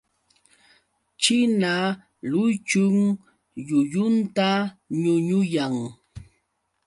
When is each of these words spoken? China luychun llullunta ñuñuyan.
China 1.21 1.73
luychun 2.29 2.97
llullunta 3.65 4.49
ñuñuyan. 5.01 5.75